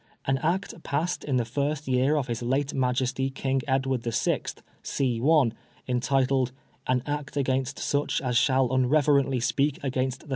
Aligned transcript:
An 0.25 0.39
Act 0.39 0.81
passed 0.81 1.23
in 1.23 1.37
the 1.37 1.45
first 1.45 1.87
year 1.87 2.15
of 2.15 2.25
his 2.25 2.41
late 2.41 2.73
Majesty 2.73 3.29
King 3.29 3.61
Edward 3.67 4.01
VL, 4.01 4.51
c. 4.81 5.21
1, 5.21 5.53
intituled' 5.85 6.51
An 6.87 7.03
Act 7.05 7.37
against 7.37 7.77
such 7.77 8.19
as 8.19 8.35
shall 8.35 8.73
un 8.73 8.89
reverently 8.89 9.39
speak 9.39 9.77
against 9.83 10.21
the 10.21 10.29